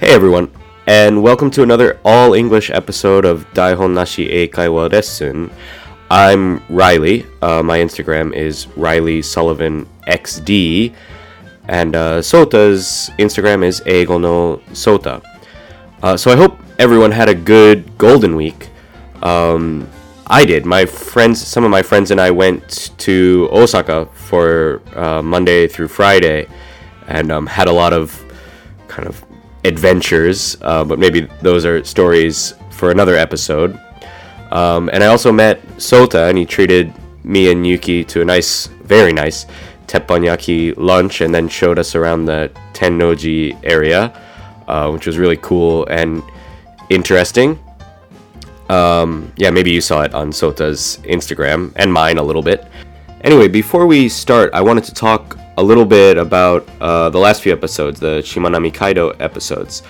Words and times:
Hey 0.00 0.14
everyone, 0.14 0.50
and 0.86 1.22
welcome 1.22 1.50
to 1.50 1.62
another 1.62 2.00
all 2.06 2.32
English 2.32 2.70
episode 2.70 3.26
of 3.26 3.44
Daihon 3.52 3.92
Nashi 3.92 4.26
Eikaiwa 4.28 4.90
Lesson. 4.90 5.50
I'm 6.10 6.64
Reilly. 6.70 7.26
Uh, 7.42 7.62
my 7.62 7.80
Instagram 7.80 8.34
is 8.34 8.66
Reilly 8.78 9.20
Sullivan 9.20 9.86
XD, 10.06 10.94
and 11.68 11.94
uh, 11.94 12.22
Sota's 12.22 13.10
Instagram 13.18 13.62
is 13.62 13.82
Eigo 13.82 14.18
no 14.18 14.62
Sota. 14.72 15.22
Uh, 16.02 16.16
so 16.16 16.30
I 16.30 16.36
hope 16.36 16.58
everyone 16.78 17.10
had 17.10 17.28
a 17.28 17.34
good 17.34 17.98
Golden 17.98 18.36
Week. 18.36 18.70
Um, 19.20 19.86
I 20.28 20.46
did. 20.46 20.64
My 20.64 20.86
friends, 20.86 21.46
some 21.46 21.62
of 21.62 21.70
my 21.70 21.82
friends 21.82 22.10
and 22.10 22.22
I 22.22 22.30
went 22.30 22.92
to 23.00 23.50
Osaka 23.52 24.06
for 24.14 24.80
uh, 24.96 25.20
Monday 25.20 25.68
through 25.68 25.88
Friday, 25.88 26.48
and 27.06 27.30
um, 27.30 27.46
had 27.46 27.68
a 27.68 27.72
lot 27.72 27.92
of 27.92 28.18
kind 28.88 29.06
of 29.06 29.22
adventures, 29.64 30.56
uh, 30.62 30.84
but 30.84 30.98
maybe 30.98 31.28
those 31.42 31.64
are 31.64 31.84
stories 31.84 32.54
for 32.70 32.90
another 32.90 33.16
episode. 33.16 33.78
Um, 34.50 34.90
and 34.92 35.04
I 35.04 35.06
also 35.06 35.30
met 35.30 35.62
Sota, 35.76 36.28
and 36.28 36.38
he 36.38 36.44
treated 36.44 36.92
me 37.24 37.50
and 37.52 37.66
Yuki 37.66 38.04
to 38.04 38.22
a 38.22 38.24
nice, 38.24 38.66
very 38.84 39.12
nice 39.12 39.46
teppanyaki 39.86 40.74
lunch, 40.76 41.20
and 41.20 41.34
then 41.34 41.48
showed 41.48 41.78
us 41.78 41.94
around 41.94 42.24
the 42.24 42.50
Tennoji 42.72 43.58
area, 43.62 44.12
uh, 44.66 44.90
which 44.90 45.06
was 45.06 45.18
really 45.18 45.36
cool 45.36 45.86
and 45.86 46.22
interesting. 46.88 47.58
Um, 48.68 49.32
yeah, 49.36 49.50
maybe 49.50 49.72
you 49.72 49.80
saw 49.80 50.02
it 50.02 50.14
on 50.14 50.30
Sota's 50.30 51.00
Instagram 51.04 51.72
and 51.76 51.92
mine 51.92 52.18
a 52.18 52.22
little 52.22 52.42
bit. 52.42 52.66
Anyway, 53.22 53.48
before 53.48 53.86
we 53.86 54.08
start, 54.08 54.50
I 54.54 54.62
wanted 54.62 54.84
to 54.84 54.94
talk 54.94 55.36
a 55.60 55.62
little 55.62 55.84
bit 55.84 56.16
about 56.16 56.66
uh, 56.80 57.10
the 57.10 57.18
last 57.18 57.42
few 57.42 57.52
episodes, 57.52 58.00
the 58.00 58.22
Shimanami 58.22 58.72
Kaido 58.72 59.10
episodes. 59.20 59.82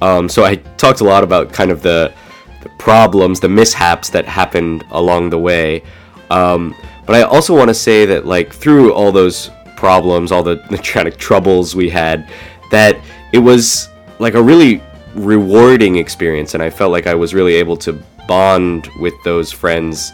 Um, 0.00 0.26
so 0.26 0.42
I 0.42 0.56
talked 0.56 1.00
a 1.00 1.04
lot 1.04 1.22
about 1.22 1.52
kind 1.52 1.70
of 1.70 1.82
the, 1.82 2.14
the 2.62 2.70
problems, 2.70 3.38
the 3.38 3.48
mishaps 3.48 4.08
that 4.10 4.24
happened 4.24 4.84
along 4.90 5.28
the 5.28 5.38
way. 5.38 5.82
Um, 6.30 6.74
but 7.04 7.14
I 7.14 7.22
also 7.22 7.54
want 7.54 7.68
to 7.68 7.74
say 7.74 8.06
that, 8.06 8.24
like, 8.24 8.52
through 8.52 8.94
all 8.94 9.12
those 9.12 9.50
problems, 9.76 10.32
all 10.32 10.42
the, 10.42 10.56
the 10.70 10.78
kind 10.78 11.12
troubles 11.18 11.76
we 11.76 11.90
had, 11.90 12.30
that 12.70 12.98
it 13.32 13.38
was 13.38 13.88
like 14.18 14.32
a 14.32 14.42
really 14.42 14.80
rewarding 15.14 15.96
experience, 15.96 16.54
and 16.54 16.62
I 16.62 16.70
felt 16.70 16.90
like 16.90 17.06
I 17.06 17.14
was 17.14 17.34
really 17.34 17.54
able 17.54 17.76
to 17.78 17.92
bond 18.26 18.88
with 18.98 19.14
those 19.24 19.52
friends 19.52 20.12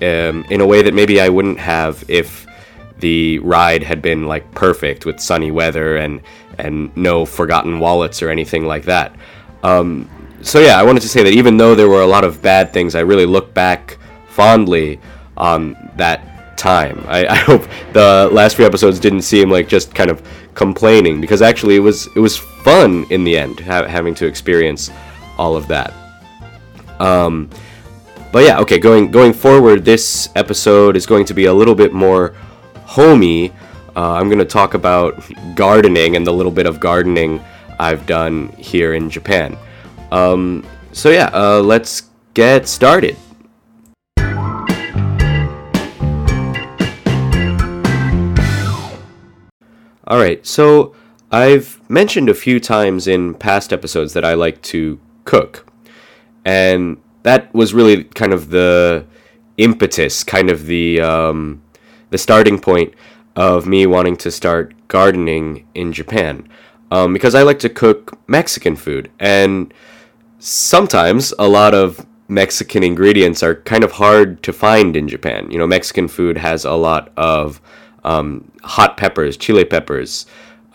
um, 0.00 0.44
in 0.50 0.62
a 0.62 0.66
way 0.66 0.80
that 0.80 0.94
maybe 0.94 1.20
I 1.20 1.28
wouldn't 1.28 1.58
have 1.58 2.02
if 2.08 2.46
the 3.04 3.38
ride 3.40 3.82
had 3.82 4.00
been 4.00 4.26
like 4.26 4.50
perfect 4.52 5.04
with 5.04 5.20
sunny 5.20 5.50
weather 5.50 5.98
and 5.98 6.22
and 6.56 6.96
no 6.96 7.26
forgotten 7.26 7.78
wallets 7.78 8.22
or 8.22 8.30
anything 8.30 8.64
like 8.64 8.84
that. 8.84 9.14
Um, 9.62 10.08
so 10.40 10.58
yeah, 10.58 10.80
I 10.80 10.82
wanted 10.82 11.02
to 11.02 11.08
say 11.10 11.22
that 11.22 11.34
even 11.34 11.58
though 11.58 11.74
there 11.74 11.90
were 11.90 12.00
a 12.00 12.06
lot 12.06 12.24
of 12.24 12.40
bad 12.40 12.72
things, 12.72 12.94
I 12.94 13.00
really 13.00 13.26
look 13.26 13.52
back 13.52 13.98
fondly 14.26 15.00
on 15.36 15.76
that 15.96 16.56
time. 16.56 17.04
I, 17.06 17.26
I 17.36 17.36
hope 17.36 17.68
the 17.92 18.30
last 18.32 18.56
few 18.56 18.64
episodes 18.64 18.98
didn't 18.98 19.22
seem 19.22 19.50
like 19.50 19.68
just 19.68 19.94
kind 19.94 20.10
of 20.10 20.26
complaining 20.54 21.20
because 21.20 21.42
actually 21.42 21.76
it 21.76 21.80
was 21.80 22.08
it 22.16 22.20
was 22.20 22.38
fun 22.38 23.04
in 23.10 23.22
the 23.22 23.36
end 23.36 23.60
ha- 23.60 23.86
having 23.86 24.14
to 24.14 24.26
experience 24.26 24.90
all 25.36 25.56
of 25.56 25.68
that. 25.68 25.92
Um, 27.00 27.50
but 28.32 28.44
yeah, 28.44 28.60
okay, 28.60 28.78
going 28.78 29.10
going 29.10 29.34
forward, 29.34 29.84
this 29.84 30.30
episode 30.36 30.96
is 30.96 31.04
going 31.04 31.26
to 31.26 31.34
be 31.34 31.44
a 31.44 31.52
little 31.52 31.74
bit 31.74 31.92
more 31.92 32.34
homey, 32.86 33.50
uh, 33.96 34.12
I'm 34.12 34.28
going 34.28 34.38
to 34.38 34.44
talk 34.44 34.74
about 34.74 35.22
gardening 35.54 36.16
and 36.16 36.26
the 36.26 36.32
little 36.32 36.52
bit 36.52 36.66
of 36.66 36.80
gardening 36.80 37.40
I've 37.78 38.06
done 38.06 38.48
here 38.58 38.94
in 38.94 39.10
Japan. 39.10 39.56
Um, 40.10 40.66
so, 40.92 41.10
yeah, 41.10 41.30
uh, 41.32 41.60
let's 41.60 42.10
get 42.34 42.68
started. 42.68 43.16
Alright, 50.06 50.46
so 50.46 50.94
I've 51.30 51.80
mentioned 51.88 52.28
a 52.28 52.34
few 52.34 52.60
times 52.60 53.08
in 53.08 53.34
past 53.34 53.72
episodes 53.72 54.12
that 54.12 54.24
I 54.24 54.34
like 54.34 54.60
to 54.62 55.00
cook. 55.24 55.66
And 56.44 57.00
that 57.22 57.52
was 57.54 57.72
really 57.72 58.04
kind 58.04 58.32
of 58.32 58.50
the 58.50 59.06
impetus, 59.56 60.22
kind 60.22 60.50
of 60.50 60.66
the. 60.66 61.00
Um, 61.00 61.63
the 62.14 62.18
starting 62.18 62.60
point 62.60 62.94
of 63.34 63.66
me 63.66 63.86
wanting 63.86 64.16
to 64.16 64.30
start 64.30 64.72
gardening 64.86 65.66
in 65.74 65.92
Japan. 65.92 66.48
Um, 66.92 67.12
because 67.12 67.34
I 67.34 67.42
like 67.42 67.58
to 67.58 67.68
cook 67.68 68.16
Mexican 68.28 68.76
food, 68.76 69.10
and 69.18 69.74
sometimes 70.38 71.34
a 71.40 71.48
lot 71.48 71.74
of 71.74 72.06
Mexican 72.28 72.84
ingredients 72.84 73.42
are 73.42 73.56
kind 73.56 73.82
of 73.82 73.90
hard 73.90 74.44
to 74.44 74.52
find 74.52 74.94
in 74.94 75.08
Japan. 75.08 75.50
You 75.50 75.58
know, 75.58 75.66
Mexican 75.66 76.06
food 76.06 76.38
has 76.38 76.64
a 76.64 76.74
lot 76.74 77.10
of 77.16 77.60
um, 78.04 78.48
hot 78.62 78.96
peppers, 78.96 79.36
chili 79.36 79.64
peppers, 79.64 80.26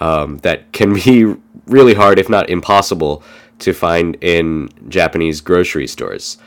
um, 0.01 0.39
that 0.39 0.73
can 0.73 0.93
be 0.93 1.23
really 1.67 1.93
hard, 1.93 2.19
if 2.19 2.27
not 2.27 2.49
impossible, 2.49 3.23
to 3.59 3.71
find 3.71 4.17
in 4.19 4.67
Japanese 4.89 5.39
grocery 5.39 5.87
stores. 5.87 6.37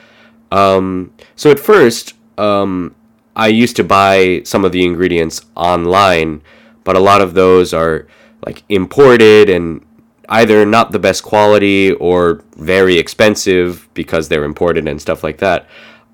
Um, 0.51 1.15
so 1.35 1.51
at 1.51 1.59
first, 1.59 2.13
um, 2.37 2.95
I 3.35 3.49
used 3.49 3.77
to 3.77 3.85
buy 3.85 4.43
some 4.45 4.65
of 4.65 4.73
the 4.73 4.85
ingredients 4.85 5.43
online, 5.57 6.43
but 6.85 6.97
a 6.97 7.01
lot 7.01 7.21
of 7.21 7.35
those 7.35 7.73
are 7.73 8.07
like 8.45 8.63
imported 8.69 9.49
and 9.49 9.85
either 10.29 10.65
not 10.65 10.93
the 10.93 10.99
best 10.99 11.23
quality 11.23 11.93
or 11.93 12.43
very 12.57 12.97
expensive 12.99 13.89
because 13.95 14.29
they're 14.29 14.45
imported 14.45 14.89
and 14.89 15.01
stuff 15.01 15.23
like 15.23 15.39
that. 15.39 15.67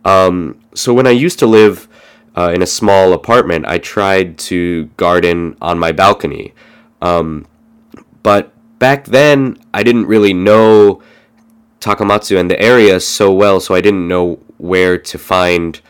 Um, 0.05 0.61
so 0.75 0.95
when 0.95 1.07
I 1.07 1.11
used 1.11 1.39
to 1.41 1.47
live 1.47 1.89
uh, 2.37 2.53
in 2.55 2.62
a 2.62 2.67
small 2.67 3.12
apartment, 3.12 3.67
I 3.67 3.78
tried 3.78 4.39
to 4.39 4.87
garden 4.97 5.57
on 5.61 5.78
my 5.78 5.93
balcony. 5.93 6.55
Um, 7.03 7.47
but 8.23 8.53
back 8.78 9.07
then, 9.07 9.59
I 9.75 9.83
didn't 9.83 10.07
really 10.07 10.33
know 10.33 11.03
Takamatsu 11.81 12.39
and 12.39 12.51
the 12.51 12.61
area 12.61 13.01
so 13.01 13.33
well, 13.33 13.61
so 13.61 13.75
I 13.75 13.81
didn't 13.81 14.07
know 14.07 14.41
where 14.57 14.99
to 14.99 15.19
find 15.19 15.81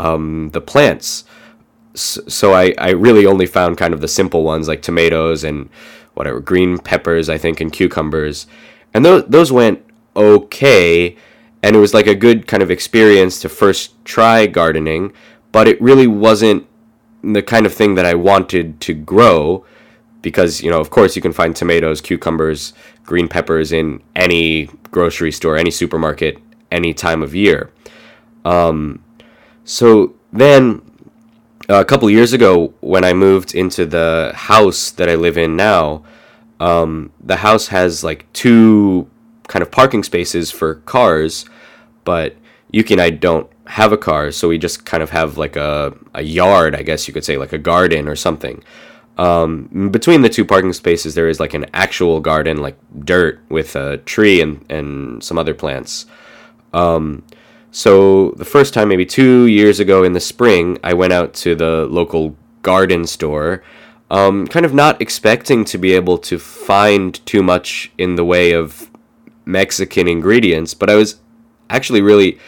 um, 0.00 0.50
the 0.50 0.60
plants. 0.60 1.24
So 1.94 2.54
I, 2.54 2.74
I 2.78 2.90
really 2.90 3.26
only 3.26 3.46
found 3.46 3.76
kind 3.76 3.92
of 3.92 4.00
the 4.00 4.08
simple 4.08 4.42
ones 4.42 4.66
like 4.66 4.80
tomatoes 4.80 5.44
and 5.44 5.68
whatever 6.14 6.40
green 6.40 6.78
peppers 6.78 7.28
I 7.28 7.36
think 7.36 7.60
and 7.60 7.72
cucumbers, 7.72 8.46
and 8.94 9.04
those 9.04 9.24
those 9.26 9.52
went 9.52 9.84
okay, 10.16 11.16
and 11.62 11.76
it 11.76 11.78
was 11.78 11.94
like 11.94 12.06
a 12.06 12.14
good 12.14 12.46
kind 12.46 12.62
of 12.62 12.70
experience 12.70 13.40
to 13.40 13.48
first 13.48 14.02
try 14.04 14.46
gardening, 14.46 15.12
but 15.52 15.68
it 15.68 15.80
really 15.80 16.06
wasn't 16.06 16.66
the 17.22 17.42
kind 17.42 17.66
of 17.66 17.74
thing 17.74 17.94
that 17.96 18.06
I 18.06 18.14
wanted 18.14 18.80
to 18.80 18.94
grow 18.94 19.64
because 20.22 20.62
you 20.62 20.70
know 20.70 20.80
of 20.80 20.90
course 20.90 21.16
you 21.16 21.22
can 21.22 21.32
find 21.32 21.54
tomatoes, 21.54 22.00
cucumbers, 22.00 22.72
green 23.04 23.28
peppers 23.28 23.72
in 23.72 24.02
any 24.16 24.70
grocery 24.90 25.32
store, 25.32 25.56
any 25.56 25.70
supermarket, 25.70 26.38
any 26.70 26.94
time 26.94 27.22
of 27.22 27.34
year. 27.34 27.70
Um, 28.44 29.02
so 29.70 30.16
then, 30.32 30.82
a 31.68 31.84
couple 31.84 32.10
years 32.10 32.32
ago, 32.32 32.74
when 32.80 33.04
I 33.04 33.12
moved 33.12 33.54
into 33.54 33.86
the 33.86 34.32
house 34.34 34.90
that 34.90 35.08
I 35.08 35.14
live 35.14 35.38
in 35.38 35.54
now, 35.54 36.02
um, 36.58 37.12
the 37.20 37.36
house 37.36 37.68
has 37.68 38.02
like 38.02 38.26
two 38.32 39.08
kind 39.46 39.62
of 39.62 39.70
parking 39.70 40.02
spaces 40.02 40.50
for 40.50 40.74
cars, 40.86 41.44
but 42.02 42.34
Yuki 42.72 42.94
and 42.94 43.00
I 43.00 43.10
don't 43.10 43.48
have 43.68 43.92
a 43.92 43.96
car, 43.96 44.32
so 44.32 44.48
we 44.48 44.58
just 44.58 44.84
kind 44.84 45.04
of 45.04 45.10
have 45.10 45.38
like 45.38 45.54
a, 45.54 45.96
a 46.14 46.22
yard, 46.22 46.74
I 46.74 46.82
guess 46.82 47.06
you 47.06 47.14
could 47.14 47.24
say, 47.24 47.36
like 47.36 47.52
a 47.52 47.58
garden 47.58 48.08
or 48.08 48.16
something. 48.16 48.64
Um, 49.18 49.90
between 49.92 50.22
the 50.22 50.28
two 50.28 50.44
parking 50.44 50.72
spaces, 50.72 51.14
there 51.14 51.28
is 51.28 51.38
like 51.38 51.54
an 51.54 51.66
actual 51.74 52.18
garden, 52.18 52.56
like 52.56 52.76
dirt 53.04 53.38
with 53.48 53.76
a 53.76 53.98
tree 53.98 54.40
and, 54.40 54.64
and 54.68 55.22
some 55.22 55.38
other 55.38 55.54
plants. 55.54 56.06
Um, 56.72 57.22
so 57.70 58.30
the 58.32 58.44
first 58.44 58.74
time, 58.74 58.88
maybe 58.88 59.06
two 59.06 59.46
years 59.46 59.78
ago 59.78 60.02
in 60.02 60.12
the 60.12 60.20
spring, 60.20 60.78
I 60.82 60.94
went 60.94 61.12
out 61.12 61.34
to 61.34 61.54
the 61.54 61.86
local 61.86 62.36
garden 62.62 63.06
store, 63.06 63.62
um, 64.10 64.46
kind 64.48 64.66
of 64.66 64.74
not 64.74 65.00
expecting 65.00 65.64
to 65.66 65.78
be 65.78 65.92
able 65.92 66.18
to 66.18 66.38
find 66.38 67.24
too 67.26 67.42
much 67.42 67.92
in 67.96 68.16
the 68.16 68.24
way 68.24 68.52
of 68.52 68.90
Mexican 69.44 70.08
ingredients, 70.08 70.74
but 70.74 70.90
I 70.90 70.96
was 70.96 71.20
actually 71.68 72.02
really 72.02 72.38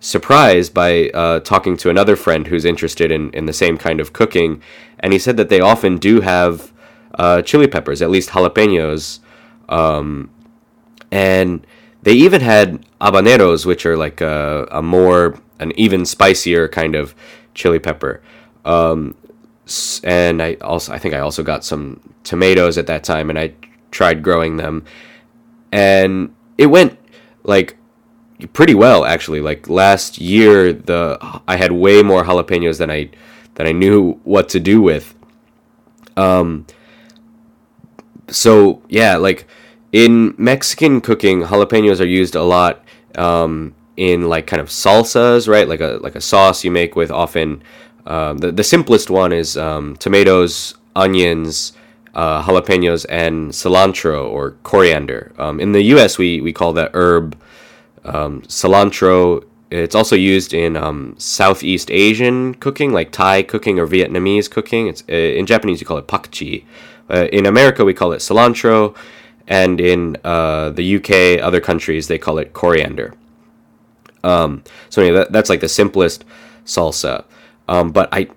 surprised 0.00 0.74
by 0.74 1.08
uh, 1.10 1.40
talking 1.40 1.76
to 1.78 1.88
another 1.88 2.16
friend 2.16 2.48
who's 2.48 2.64
interested 2.64 3.10
in, 3.10 3.30
in 3.30 3.46
the 3.46 3.52
same 3.52 3.78
kind 3.78 4.00
of 4.00 4.12
cooking, 4.12 4.60
and 4.98 5.12
he 5.12 5.18
said 5.18 5.36
that 5.36 5.48
they 5.48 5.60
often 5.60 5.98
do 5.98 6.20
have 6.20 6.72
uh, 7.14 7.42
chili 7.42 7.68
peppers, 7.68 8.02
at 8.02 8.10
least 8.10 8.30
jalapenos, 8.30 9.20
um, 9.68 10.30
and 11.12 11.64
they 12.04 12.12
even 12.12 12.40
had 12.42 12.84
habaneros, 13.00 13.66
which 13.66 13.84
are 13.86 13.96
like 13.96 14.20
a, 14.20 14.68
a 14.70 14.82
more, 14.82 15.40
an 15.58 15.72
even 15.76 16.04
spicier 16.06 16.68
kind 16.68 16.94
of 16.94 17.14
chili 17.54 17.78
pepper. 17.78 18.22
Um, 18.64 19.16
and 20.04 20.42
I 20.42 20.54
also, 20.60 20.92
I 20.92 20.98
think 20.98 21.14
I 21.14 21.20
also 21.20 21.42
got 21.42 21.64
some 21.64 22.00
tomatoes 22.22 22.78
at 22.78 22.86
that 22.86 23.04
time, 23.04 23.30
and 23.30 23.38
I 23.38 23.54
tried 23.90 24.22
growing 24.22 24.56
them. 24.58 24.84
and 25.72 26.34
it 26.56 26.66
went 26.66 26.98
like 27.42 27.76
pretty 28.52 28.74
well 28.74 29.04
actually. 29.04 29.40
Like 29.40 29.68
last 29.68 30.18
year, 30.18 30.72
the 30.72 31.18
I 31.48 31.56
had 31.56 31.72
way 31.72 32.02
more 32.02 32.24
jalapenos 32.24 32.78
than 32.78 32.90
I 32.90 33.10
than 33.54 33.66
I 33.66 33.72
knew 33.72 34.20
what 34.24 34.48
to 34.50 34.60
do 34.60 34.80
with. 34.82 35.14
Um. 36.16 36.66
So 38.28 38.82
yeah, 38.88 39.16
like 39.16 39.46
in 39.94 40.34
Mexican 40.36 41.00
cooking, 41.00 41.42
jalapenos 41.42 42.00
are 42.00 42.04
used 42.04 42.34
a 42.34 42.42
lot 42.42 42.84
um, 43.14 43.76
in 43.96 44.28
like 44.28 44.44
kind 44.44 44.60
of 44.60 44.68
salsas, 44.68 45.46
right? 45.46 45.68
Like 45.68 45.80
a 45.80 46.00
like 46.02 46.16
a 46.16 46.20
sauce 46.20 46.64
you 46.64 46.72
make 46.72 46.96
with 46.96 47.12
often. 47.12 47.62
Um, 48.04 48.38
the 48.38 48.50
the 48.50 48.64
simplest 48.64 49.08
one 49.08 49.32
is 49.32 49.56
um, 49.56 49.96
tomatoes, 49.98 50.74
onions, 50.96 51.74
uh, 52.12 52.42
jalapenos, 52.42 53.06
and 53.08 53.52
cilantro 53.52 54.28
or 54.28 54.56
coriander. 54.64 55.32
Um, 55.38 55.60
in 55.60 55.70
the 55.70 55.82
U.S., 55.94 56.18
we 56.18 56.40
we 56.40 56.52
call 56.52 56.72
that 56.72 56.90
herb 56.92 57.38
um, 58.04 58.42
cilantro. 58.42 59.44
It's 59.70 59.94
also 59.94 60.16
used 60.16 60.52
in 60.52 60.76
um, 60.76 61.14
Southeast 61.18 61.88
Asian 61.92 62.54
cooking, 62.54 62.92
like 62.92 63.12
Thai 63.12 63.44
cooking 63.44 63.78
or 63.78 63.86
Vietnamese 63.86 64.50
cooking. 64.50 64.88
It's 64.88 65.04
uh, 65.08 65.38
in 65.38 65.46
Japanese 65.46 65.80
you 65.80 65.86
call 65.86 65.98
it 65.98 66.08
pakchi. 66.08 66.64
Uh, 67.08 67.28
in 67.32 67.46
America, 67.46 67.84
we 67.84 67.94
call 67.94 68.12
it 68.12 68.18
cilantro, 68.18 68.96
and 69.46 69.80
in 69.80 70.16
uh, 70.24 70.70
the 70.70 70.96
UK, 70.96 71.42
other 71.42 71.60
countries, 71.60 72.08
they 72.08 72.18
call 72.18 72.38
it 72.38 72.52
coriander. 72.52 73.14
Um, 74.22 74.64
so 74.88 75.02
anyway, 75.02 75.18
that, 75.18 75.32
that's 75.32 75.50
like 75.50 75.60
the 75.60 75.68
simplest 75.68 76.24
salsa. 76.64 77.24
Um, 77.68 77.92
but 77.92 78.08
I, 78.12 78.28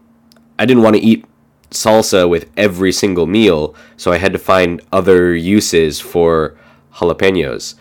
I 0.60 0.66
didn't 0.66 0.84
want 0.84 0.98
to 0.98 1.02
eat 1.02 1.26
salsa 1.72 2.30
with 2.30 2.50
every 2.58 2.92
single 2.92 3.26
meal, 3.26 3.74
so 3.96 4.12
I 4.12 4.18
had 4.18 4.34
to 4.34 4.40
find 4.40 4.82
other 4.92 5.34
uses 5.34 6.00
for 6.00 6.58
jalapenos. 6.96 7.76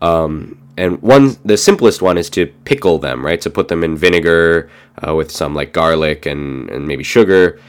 Um, 0.00 0.58
and 0.76 1.00
one, 1.02 1.36
the 1.44 1.58
simplest 1.58 2.00
one 2.00 2.16
is 2.16 2.30
to 2.30 2.46
pickle 2.46 2.98
them, 2.98 3.24
right? 3.24 3.40
To 3.42 3.50
put 3.50 3.68
them 3.68 3.84
in 3.84 3.96
vinegar 3.96 4.70
uh, 5.06 5.14
with 5.14 5.30
some 5.30 5.54
like 5.54 5.74
garlic 5.74 6.24
and, 6.24 6.70
and 6.70 6.86
maybe 6.86 7.04
sugar, 7.04 7.60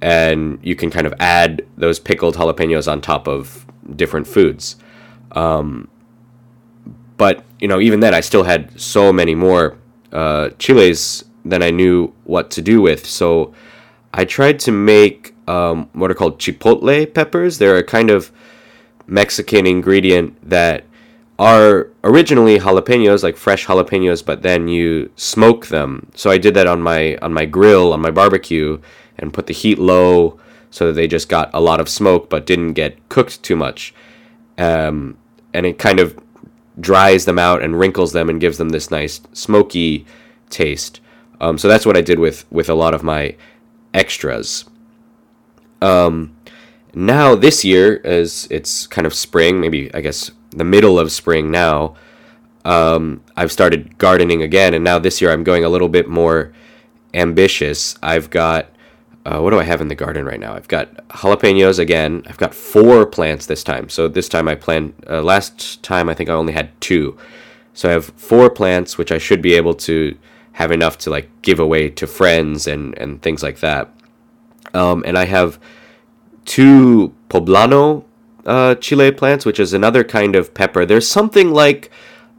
and 0.00 0.58
you 0.62 0.74
can 0.74 0.90
kind 0.90 1.06
of 1.06 1.14
add 1.20 1.64
those 1.76 2.00
pickled 2.00 2.34
jalapenos 2.34 2.90
on 2.90 3.00
top 3.00 3.28
of 3.28 3.66
different 3.94 4.26
foods. 4.26 4.76
Um, 5.32 5.88
but 7.16 7.44
you 7.60 7.68
know, 7.68 7.80
even 7.80 8.00
then, 8.00 8.14
I 8.14 8.20
still 8.20 8.44
had 8.44 8.78
so 8.80 9.12
many 9.12 9.34
more 9.34 9.78
uh, 10.12 10.50
chiles 10.58 11.24
than 11.44 11.62
I 11.62 11.70
knew 11.70 12.12
what 12.24 12.50
to 12.52 12.62
do 12.62 12.82
with. 12.82 13.06
So 13.06 13.54
I 14.12 14.24
tried 14.24 14.58
to 14.60 14.72
make 14.72 15.34
um, 15.48 15.88
what 15.92 16.10
are 16.10 16.14
called 16.14 16.38
chipotle 16.38 17.12
peppers. 17.12 17.58
They're 17.58 17.76
a 17.76 17.84
kind 17.84 18.10
of 18.10 18.32
Mexican 19.06 19.66
ingredient 19.66 20.36
that 20.48 20.84
are 21.38 21.90
originally 22.02 22.58
jalapenos, 22.58 23.22
like 23.22 23.36
fresh 23.36 23.66
jalapenos, 23.66 24.24
but 24.24 24.42
then 24.42 24.68
you 24.68 25.10
smoke 25.16 25.66
them. 25.66 26.10
So 26.14 26.30
I 26.30 26.38
did 26.38 26.54
that 26.54 26.66
on 26.66 26.82
my 26.82 27.16
on 27.22 27.32
my 27.32 27.44
grill 27.44 27.92
on 27.92 28.00
my 28.00 28.10
barbecue 28.10 28.80
and 29.18 29.32
put 29.32 29.46
the 29.46 29.54
heat 29.54 29.78
low 29.78 30.38
so 30.76 30.92
they 30.92 31.06
just 31.06 31.30
got 31.30 31.48
a 31.54 31.60
lot 31.60 31.80
of 31.80 31.88
smoke 31.88 32.28
but 32.28 32.44
didn't 32.44 32.74
get 32.74 33.08
cooked 33.08 33.42
too 33.42 33.56
much. 33.56 33.94
Um, 34.58 35.16
and 35.54 35.64
it 35.64 35.78
kind 35.78 35.98
of 35.98 36.18
dries 36.78 37.24
them 37.24 37.38
out 37.38 37.62
and 37.62 37.78
wrinkles 37.78 38.12
them 38.12 38.28
and 38.28 38.38
gives 38.38 38.58
them 38.58 38.68
this 38.68 38.90
nice 38.90 39.22
smoky 39.32 40.04
taste. 40.50 41.00
Um, 41.40 41.56
so 41.56 41.66
that's 41.66 41.86
what 41.86 41.96
I 41.96 42.02
did 42.02 42.18
with 42.18 42.44
with 42.52 42.68
a 42.68 42.74
lot 42.74 42.92
of 42.92 43.02
my 43.02 43.36
extras. 43.94 44.66
Um, 45.80 46.36
now 46.94 47.34
this 47.34 47.64
year, 47.64 48.02
as 48.04 48.46
it's 48.50 48.86
kind 48.86 49.06
of 49.06 49.14
spring, 49.14 49.58
maybe 49.58 49.90
I 49.94 50.02
guess 50.02 50.30
the 50.50 50.64
middle 50.64 50.98
of 50.98 51.10
spring 51.10 51.50
now, 51.50 51.96
um, 52.66 53.22
I've 53.34 53.50
started 53.50 53.96
gardening 53.96 54.42
again, 54.42 54.74
and 54.74 54.84
now 54.84 54.98
this 54.98 55.22
year 55.22 55.32
I'm 55.32 55.42
going 55.42 55.64
a 55.64 55.70
little 55.70 55.88
bit 55.88 56.06
more 56.06 56.52
ambitious. 57.14 57.96
I've 58.02 58.28
got 58.28 58.75
uh, 59.26 59.40
what 59.40 59.50
do 59.50 59.58
I 59.58 59.64
have 59.64 59.80
in 59.80 59.88
the 59.88 59.96
garden 59.96 60.24
right 60.24 60.38
now? 60.38 60.54
I've 60.54 60.68
got 60.68 60.94
jalapenos 61.08 61.80
again. 61.80 62.22
I've 62.28 62.36
got 62.36 62.54
four 62.54 63.04
plants 63.04 63.46
this 63.46 63.64
time. 63.64 63.88
So 63.88 64.06
this 64.06 64.28
time 64.28 64.46
I 64.46 64.54
planned. 64.54 64.94
Uh, 65.10 65.20
last 65.20 65.82
time 65.82 66.08
I 66.08 66.14
think 66.14 66.30
I 66.30 66.32
only 66.32 66.52
had 66.52 66.80
two. 66.80 67.18
So 67.74 67.88
I 67.88 67.92
have 67.92 68.04
four 68.04 68.48
plants, 68.50 68.96
which 68.96 69.10
I 69.10 69.18
should 69.18 69.42
be 69.42 69.54
able 69.54 69.74
to 69.74 70.16
have 70.52 70.70
enough 70.70 70.96
to 70.98 71.10
like 71.10 71.28
give 71.42 71.58
away 71.58 71.90
to 71.90 72.06
friends 72.06 72.68
and 72.68 72.96
and 72.98 73.20
things 73.20 73.42
like 73.42 73.58
that. 73.60 73.90
Um, 74.74 75.02
and 75.04 75.18
I 75.18 75.24
have 75.24 75.58
two 76.44 77.12
poblano 77.28 78.04
uh, 78.46 78.76
chile 78.76 79.10
plants, 79.10 79.44
which 79.44 79.58
is 79.58 79.72
another 79.72 80.04
kind 80.04 80.36
of 80.36 80.54
pepper. 80.54 80.86
There's 80.86 81.08
something 81.08 81.50
like 81.50 81.90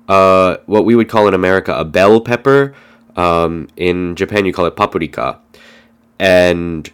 uh, 0.08 0.58
what 0.68 0.86
we 0.86 0.96
would 0.96 1.10
call 1.10 1.28
in 1.28 1.34
America 1.34 1.74
a 1.74 1.84
bell 1.84 2.22
pepper. 2.22 2.74
Um, 3.18 3.68
in 3.76 4.16
Japan, 4.16 4.46
you 4.46 4.54
call 4.54 4.68
it 4.68 4.76
paprika, 4.76 5.40
and 6.20 6.92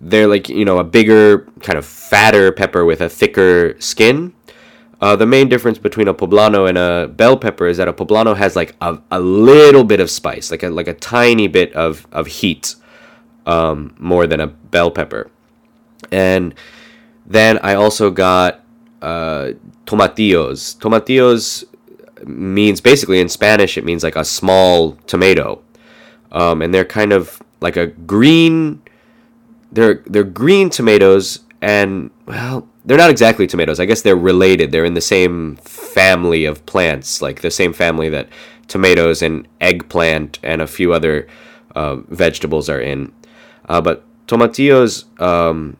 they're 0.00 0.26
like 0.26 0.48
you 0.48 0.64
know 0.64 0.78
a 0.78 0.84
bigger, 0.84 1.46
kind 1.60 1.78
of 1.78 1.84
fatter 1.84 2.52
pepper 2.52 2.84
with 2.84 3.00
a 3.00 3.08
thicker 3.08 3.76
skin. 3.80 4.34
Uh, 5.00 5.16
the 5.16 5.26
main 5.26 5.48
difference 5.48 5.78
between 5.78 6.06
a 6.06 6.14
poblano 6.14 6.68
and 6.68 6.78
a 6.78 7.08
bell 7.08 7.36
pepper 7.36 7.66
is 7.66 7.76
that 7.76 7.88
a 7.88 7.92
poblano 7.92 8.36
has 8.36 8.54
like 8.54 8.76
a, 8.80 8.96
a 9.10 9.18
little 9.18 9.82
bit 9.82 9.98
of 9.98 10.08
spice, 10.08 10.50
like 10.50 10.62
a 10.62 10.70
like 10.70 10.88
a 10.88 10.94
tiny 10.94 11.48
bit 11.48 11.72
of 11.72 12.06
of 12.12 12.26
heat, 12.26 12.76
um, 13.46 13.94
more 13.98 14.26
than 14.26 14.40
a 14.40 14.46
bell 14.46 14.90
pepper, 14.90 15.30
and 16.12 16.54
then 17.26 17.58
I 17.62 17.74
also 17.74 18.10
got 18.10 18.60
uh, 19.00 19.52
tomatillos. 19.86 20.76
Tomatillos 20.78 21.64
means 22.24 22.80
basically 22.80 23.20
in 23.20 23.28
Spanish 23.28 23.76
it 23.76 23.84
means 23.84 24.04
like 24.04 24.16
a 24.16 24.24
small 24.24 24.92
tomato, 25.06 25.60
um, 26.30 26.62
and 26.62 26.72
they're 26.72 26.84
kind 26.84 27.12
of 27.12 27.42
like 27.62 27.76
a 27.76 27.86
green. 27.86 28.82
They're 29.70 30.02
they're 30.06 30.24
green 30.24 30.70
tomatoes, 30.70 31.40
and 31.60 32.10
well, 32.26 32.68
they're 32.84 32.98
not 32.98 33.10
exactly 33.10 33.46
tomatoes. 33.46 33.80
I 33.80 33.84
guess 33.84 34.02
they're 34.02 34.16
related. 34.16 34.72
They're 34.72 34.84
in 34.84 34.94
the 34.94 35.00
same 35.00 35.56
family 35.56 36.44
of 36.44 36.64
plants, 36.66 37.22
like 37.22 37.40
the 37.40 37.50
same 37.50 37.72
family 37.72 38.08
that 38.10 38.28
tomatoes 38.68 39.22
and 39.22 39.46
eggplant 39.60 40.38
and 40.42 40.62
a 40.62 40.66
few 40.66 40.92
other 40.92 41.26
uh, 41.74 41.96
vegetables 42.08 42.68
are 42.68 42.80
in. 42.80 43.12
Uh, 43.68 43.80
but 43.80 44.04
tomatillos 44.26 45.04
um, 45.20 45.76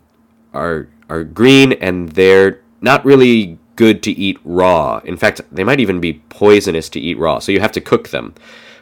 are 0.55 0.89
are 1.09 1.25
green 1.25 1.73
and 1.75 2.11
they're 2.11 2.61
not 2.81 3.05
really 3.05 3.59
good 3.77 4.03
to 4.03 4.11
eat 4.13 4.39
raw. 4.45 5.01
In 5.05 5.17
fact, 5.17 5.41
they 5.51 5.65
might 5.65 5.81
even 5.81 6.01
be 6.01 6.15
poisonous 6.29 6.89
to 6.91 7.01
eat 7.01 7.19
raw. 7.19 7.39
So 7.39 7.53
you 7.53 7.61
have 7.61 7.73
to 7.73 7.81
cook 7.81 8.11
them. 8.11 8.35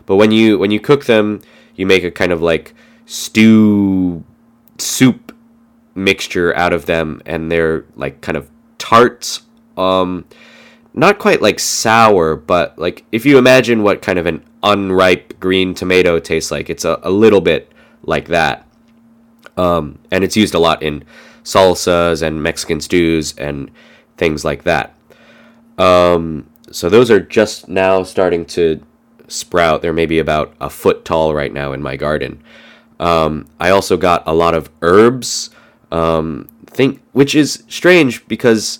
But 0.06 0.16
when 0.16 0.30
you 0.30 0.58
when 0.58 0.70
you 0.70 0.80
cook 0.80 1.04
them, 1.06 1.40
you 1.76 1.86
make 1.86 2.04
a 2.04 2.10
kind 2.10 2.32
of 2.32 2.42
like 2.42 2.74
stew 3.10 4.22
soup 4.78 5.34
mixture 5.96 6.54
out 6.56 6.72
of 6.72 6.86
them 6.86 7.20
and 7.26 7.50
they're 7.50 7.84
like 7.96 8.20
kind 8.20 8.38
of 8.38 8.48
tarts. 8.78 9.42
um 9.76 10.24
not 10.92 11.18
quite 11.18 11.40
like 11.40 11.58
sour, 11.60 12.36
but 12.36 12.78
like 12.78 13.04
if 13.12 13.24
you 13.26 13.36
imagine 13.36 13.82
what 13.82 14.00
kind 14.02 14.18
of 14.18 14.26
an 14.26 14.44
unripe 14.62 15.38
green 15.40 15.74
tomato 15.74 16.18
tastes 16.18 16.50
like, 16.50 16.68
it's 16.70 16.84
a, 16.84 16.98
a 17.02 17.10
little 17.10 17.40
bit 17.40 17.72
like 18.02 18.28
that. 18.28 18.66
Um, 19.56 19.98
and 20.10 20.24
it's 20.24 20.36
used 20.36 20.54
a 20.54 20.58
lot 20.58 20.82
in 20.82 21.04
salsas 21.44 22.22
and 22.22 22.42
Mexican 22.42 22.80
stews 22.80 23.34
and 23.38 23.70
things 24.16 24.44
like 24.44 24.64
that. 24.64 24.94
Um, 25.78 26.48
so 26.70 26.88
those 26.88 27.10
are 27.10 27.20
just 27.20 27.68
now 27.68 28.02
starting 28.02 28.44
to 28.46 28.80
sprout. 29.28 29.82
They're 29.82 29.92
maybe 29.92 30.18
about 30.18 30.54
a 30.60 30.70
foot 30.70 31.04
tall 31.04 31.34
right 31.34 31.52
now 31.52 31.72
in 31.72 31.82
my 31.82 31.96
garden. 31.96 32.42
Um, 33.00 33.46
I 33.58 33.70
also 33.70 33.96
got 33.96 34.22
a 34.26 34.32
lot 34.32 34.54
of 34.54 34.70
herbs. 34.82 35.50
Um, 35.90 36.48
think 36.66 37.02
which 37.10 37.34
is 37.34 37.64
strange 37.66 38.26
because 38.28 38.78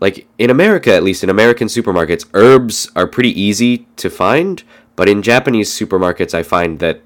like 0.00 0.26
in 0.38 0.48
America 0.48 0.94
at 0.94 1.02
least 1.02 1.22
in 1.22 1.28
American 1.28 1.68
supermarkets 1.68 2.24
herbs 2.32 2.90
are 2.96 3.06
pretty 3.06 3.38
easy 3.38 3.86
to 3.96 4.08
find 4.08 4.62
but 4.96 5.06
in 5.06 5.20
Japanese 5.20 5.70
supermarkets 5.70 6.32
I 6.32 6.42
find 6.42 6.78
that 6.78 7.02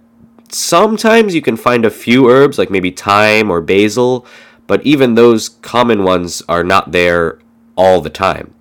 sometimes 0.49 1.35
you 1.35 1.43
can 1.43 1.57
find 1.57 1.85
a 1.85 1.91
few 1.91 2.31
herbs 2.31 2.59
like 2.59 2.71
maybe 2.71 2.93
thyme 2.93 3.51
or 3.51 3.61
basil 3.61 4.25
but 4.69 4.87
even 4.87 5.17
those 5.17 5.49
common 5.49 6.05
ones 6.05 6.45
are 6.49 6.63
not 6.63 6.93
there 6.93 7.41
all 7.77 8.01
the 8.01 8.09
time 8.09 8.55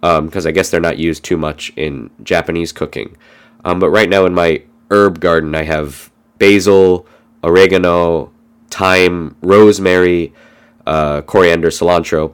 because 0.00 0.46
um, 0.46 0.48
I 0.48 0.52
guess 0.52 0.70
they're 0.70 0.80
not 0.80 0.98
used 0.98 1.24
too 1.24 1.36
much 1.36 1.72
in 1.76 2.10
Japanese 2.22 2.70
cooking. 2.70 3.16
Um, 3.64 3.80
but 3.80 3.90
right 3.90 4.08
now 4.08 4.24
in 4.24 4.34
my 4.34 4.62
herb 4.90 5.20
garden, 5.20 5.54
I 5.54 5.64
have 5.64 6.10
basil, 6.38 7.06
oregano, 7.42 8.32
thyme, 8.70 9.36
rosemary, 9.40 10.32
uh, 10.86 11.22
coriander, 11.22 11.68
cilantro, 11.68 12.32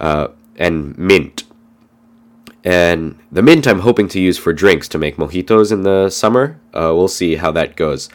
uh, 0.00 0.28
and 0.56 0.96
mint. 0.98 1.44
And 2.62 3.18
the 3.32 3.42
mint 3.42 3.66
I'm 3.66 3.80
hoping 3.80 4.08
to 4.08 4.20
use 4.20 4.36
for 4.36 4.52
drinks 4.52 4.88
to 4.88 4.98
make 4.98 5.16
mojitos 5.16 5.72
in 5.72 5.82
the 5.82 6.10
summer. 6.10 6.60
Uh, 6.74 6.92
we'll 6.94 7.08
see 7.08 7.36
how 7.36 7.50
that 7.52 7.76
goes. 7.76 8.08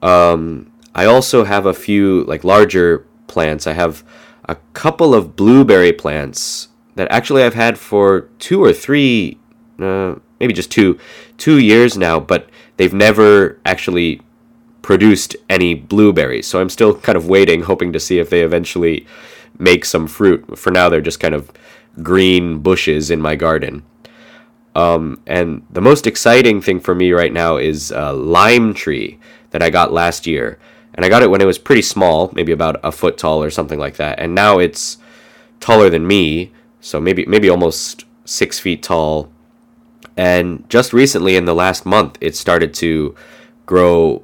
Um, 0.00 0.72
I 0.94 1.04
also 1.04 1.44
have 1.44 1.66
a 1.66 1.74
few 1.74 2.24
like 2.24 2.44
larger 2.44 3.06
plants. 3.26 3.66
I 3.66 3.72
have 3.72 4.02
a 4.46 4.56
couple 4.72 5.14
of 5.14 5.36
blueberry 5.36 5.92
plants 5.92 6.68
that 6.96 7.10
actually 7.10 7.42
I've 7.42 7.54
had 7.54 7.78
for 7.78 8.28
two 8.38 8.62
or 8.62 8.72
three, 8.72 9.38
uh, 9.78 10.16
maybe 10.40 10.52
just 10.52 10.70
two, 10.70 10.98
two 11.38 11.58
years 11.58 11.96
now, 11.96 12.20
but 12.20 12.48
they've 12.76 12.92
never 12.92 13.58
actually 13.64 14.20
produced 14.82 15.36
any 15.48 15.74
blueberries. 15.74 16.46
So 16.46 16.60
I'm 16.60 16.68
still 16.68 16.94
kind 16.94 17.16
of 17.16 17.28
waiting, 17.28 17.62
hoping 17.62 17.92
to 17.92 18.00
see 18.00 18.18
if 18.18 18.30
they 18.30 18.42
eventually 18.42 19.06
make 19.58 19.84
some 19.84 20.06
fruit. 20.06 20.58
For 20.58 20.70
now, 20.70 20.88
they're 20.88 21.00
just 21.00 21.20
kind 21.20 21.34
of 21.34 21.50
green 22.02 22.58
bushes 22.58 23.10
in 23.10 23.20
my 23.20 23.36
garden. 23.36 23.84
Um, 24.74 25.20
and 25.26 25.64
the 25.70 25.80
most 25.80 26.06
exciting 26.06 26.60
thing 26.62 26.80
for 26.80 26.94
me 26.94 27.12
right 27.12 27.32
now 27.32 27.56
is 27.58 27.90
a 27.90 28.12
lime 28.12 28.74
tree 28.74 29.18
that 29.50 29.62
I 29.62 29.70
got 29.70 29.92
last 29.92 30.26
year. 30.26 30.58
And 30.94 31.04
I 31.04 31.08
got 31.08 31.22
it 31.22 31.30
when 31.30 31.40
it 31.40 31.46
was 31.46 31.58
pretty 31.58 31.82
small, 31.82 32.30
maybe 32.34 32.52
about 32.52 32.80
a 32.82 32.92
foot 32.92 33.16
tall 33.16 33.42
or 33.42 33.50
something 33.50 33.78
like 33.78 33.96
that. 33.96 34.18
And 34.18 34.34
now 34.34 34.58
it's 34.58 34.98
taller 35.60 35.88
than 35.88 36.06
me, 36.06 36.52
so 36.80 37.00
maybe 37.00 37.24
maybe 37.26 37.48
almost 37.48 38.04
six 38.24 38.58
feet 38.58 38.82
tall. 38.82 39.30
And 40.16 40.68
just 40.68 40.92
recently, 40.92 41.36
in 41.36 41.46
the 41.46 41.54
last 41.54 41.86
month, 41.86 42.18
it 42.20 42.36
started 42.36 42.74
to 42.74 43.14
grow, 43.64 44.22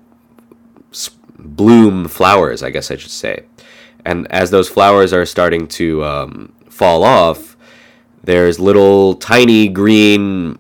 bloom 1.39 2.09
flowers. 2.09 2.63
I 2.63 2.71
guess 2.71 2.91
I 2.91 2.97
should 2.97 3.11
say. 3.11 3.45
And 4.05 4.31
as 4.33 4.51
those 4.51 4.69
flowers 4.69 5.13
are 5.13 5.27
starting 5.27 5.67
to 5.69 6.05
um, 6.05 6.53
fall 6.69 7.05
off, 7.05 7.57
there's 8.23 8.59
little 8.59 9.15
tiny 9.15 9.69
green, 9.69 10.59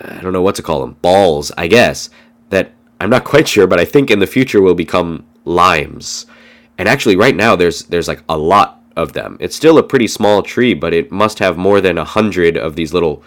I 0.00 0.20
don't 0.20 0.32
know 0.32 0.42
what 0.42 0.54
to 0.56 0.62
call 0.62 0.80
them, 0.80 0.96
balls, 1.02 1.50
I 1.56 1.66
guess, 1.66 2.10
that 2.50 2.72
I'm 3.00 3.10
not 3.10 3.24
quite 3.24 3.48
sure, 3.48 3.66
but 3.66 3.80
I 3.80 3.84
think 3.84 4.10
in 4.10 4.18
the 4.18 4.26
future 4.26 4.60
will 4.60 4.74
become 4.74 5.26
limes. 5.44 6.26
And 6.78 6.88
actually, 6.88 7.16
right 7.16 7.34
now 7.34 7.56
there's 7.56 7.84
there's 7.84 8.08
like 8.08 8.22
a 8.28 8.36
lot 8.36 8.82
of 8.96 9.12
them. 9.12 9.36
It's 9.40 9.56
still 9.56 9.78
a 9.78 9.82
pretty 9.82 10.08
small 10.08 10.42
tree, 10.42 10.74
but 10.74 10.92
it 10.92 11.12
must 11.12 11.38
have 11.38 11.56
more 11.56 11.80
than 11.80 11.98
a 11.98 12.04
hundred 12.04 12.56
of 12.56 12.76
these 12.76 12.92
little 12.92 13.22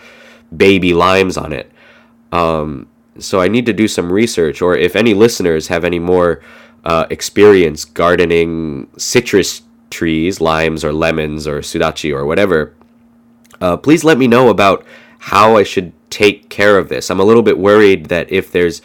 baby 0.55 0.93
limes 0.93 1.37
on 1.37 1.53
it. 1.53 1.71
Um, 2.31 2.87
so 3.19 3.41
I 3.41 3.47
need 3.47 3.65
to 3.65 3.73
do 3.73 3.87
some 3.87 4.11
research, 4.11 4.61
or 4.61 4.75
if 4.75 4.95
any 4.95 5.13
listeners 5.13 5.67
have 5.67 5.83
any 5.83 5.99
more 5.99 6.41
uh, 6.83 7.05
experience 7.09 7.85
gardening 7.85 8.89
citrus 8.97 9.63
trees, 9.89 10.39
limes 10.39 10.83
or 10.83 10.93
lemons 10.93 11.47
or 11.47 11.59
sudachi 11.59 12.13
or 12.13 12.25
whatever, 12.25 12.73
uh, 13.61 13.77
please 13.77 14.03
let 14.03 14.17
me 14.17 14.27
know 14.27 14.49
about 14.49 14.85
how 15.19 15.57
I 15.57 15.63
should 15.63 15.91
take 16.09 16.49
care 16.49 16.77
of 16.77 16.89
this. 16.89 17.09
I'm 17.09 17.19
a 17.19 17.23
little 17.23 17.43
bit 17.43 17.57
worried 17.57 18.05
that 18.05 18.31
if 18.31 18.51
there's 18.51 18.81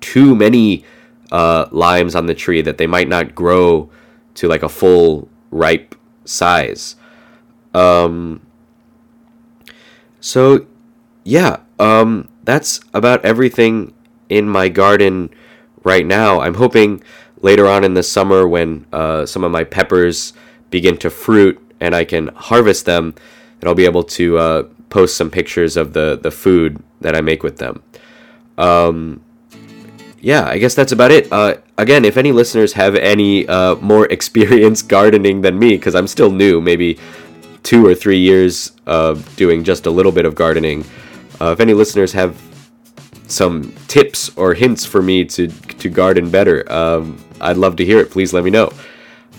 too 0.00 0.34
many 0.34 0.84
uh, 1.32 1.66
limes 1.70 2.14
on 2.14 2.26
the 2.26 2.34
tree, 2.34 2.62
that 2.62 2.78
they 2.78 2.86
might 2.86 3.08
not 3.08 3.34
grow 3.34 3.90
to 4.34 4.48
like 4.48 4.62
a 4.62 4.68
full 4.68 5.28
ripe 5.50 5.94
size. 6.24 6.96
Um, 7.74 8.40
so, 10.20 10.66
yeah, 11.24 11.60
um, 11.78 12.28
that's 12.44 12.80
about 12.92 13.24
everything 13.24 13.94
in 14.28 14.48
my 14.48 14.68
garden 14.68 15.30
right 15.82 16.06
now. 16.06 16.40
I'm 16.40 16.54
hoping 16.54 17.02
later 17.40 17.66
on 17.66 17.84
in 17.84 17.94
the 17.94 18.02
summer 18.02 18.46
when 18.48 18.86
uh, 18.92 19.26
some 19.26 19.44
of 19.44 19.52
my 19.52 19.64
peppers 19.64 20.32
begin 20.70 20.96
to 20.98 21.10
fruit 21.10 21.60
and 21.80 21.94
I 21.94 22.04
can 22.04 22.28
harvest 22.28 22.86
them, 22.86 23.14
that 23.60 23.68
I'll 23.68 23.74
be 23.74 23.84
able 23.84 24.04
to 24.04 24.38
uh, 24.38 24.62
post 24.90 25.16
some 25.16 25.30
pictures 25.30 25.76
of 25.76 25.92
the, 25.92 26.18
the 26.20 26.30
food 26.30 26.82
that 27.00 27.14
I 27.14 27.20
make 27.20 27.42
with 27.42 27.58
them. 27.58 27.82
Um, 28.56 29.22
yeah, 30.20 30.46
I 30.46 30.58
guess 30.58 30.74
that's 30.74 30.92
about 30.92 31.10
it. 31.10 31.30
Uh, 31.30 31.56
again, 31.76 32.04
if 32.04 32.16
any 32.16 32.32
listeners 32.32 32.72
have 32.72 32.94
any 32.94 33.46
uh, 33.46 33.74
more 33.76 34.06
experience 34.10 34.80
gardening 34.80 35.42
than 35.42 35.58
me, 35.58 35.76
because 35.76 35.94
I'm 35.94 36.06
still 36.06 36.30
new, 36.30 36.60
maybe 36.60 36.98
two 37.62 37.86
or 37.86 37.94
three 37.94 38.18
years 38.18 38.72
of 38.86 39.36
doing 39.36 39.64
just 39.64 39.86
a 39.86 39.90
little 39.90 40.12
bit 40.12 40.24
of 40.24 40.34
gardening, 40.34 40.84
uh, 41.40 41.52
if 41.52 41.60
any 41.60 41.74
listeners 41.74 42.12
have 42.12 42.40
some 43.26 43.72
tips 43.88 44.30
or 44.36 44.54
hints 44.54 44.84
for 44.84 45.02
me 45.02 45.24
to 45.24 45.48
to 45.48 45.88
garden 45.88 46.30
better, 46.30 46.70
um, 46.72 47.22
I'd 47.40 47.56
love 47.56 47.76
to 47.76 47.84
hear 47.84 47.98
it. 48.00 48.10
Please 48.10 48.32
let 48.32 48.44
me 48.44 48.50
know. 48.50 48.72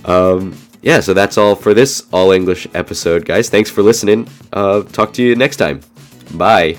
Um, 0.05 0.55
yeah, 0.81 0.99
so 0.99 1.13
that's 1.13 1.37
all 1.37 1.55
for 1.55 1.73
this 1.73 2.05
all 2.11 2.31
English 2.31 2.67
episode, 2.73 3.25
guys. 3.25 3.49
Thanks 3.49 3.69
for 3.69 3.81
listening. 3.81 4.27
Uh, 4.53 4.83
talk 4.83 5.13
to 5.13 5.23
you 5.23 5.35
next 5.35 5.57
time. 5.57 5.81
Bye. 6.33 6.77